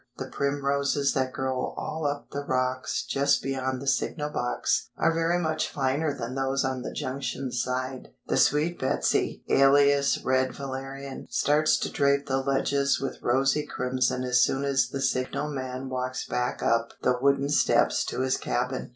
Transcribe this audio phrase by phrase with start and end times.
[0.17, 5.37] The primroses that grow all up the rocks, just beyond the signal box, are very
[5.37, 11.77] much finer than those on the junction side; the Sweet Betsey (alias red valerian) starts
[11.81, 16.93] to drape the ledges with rosy crimson as soon as the signalman walks back up
[17.03, 18.89] the wooden steps to his cabin.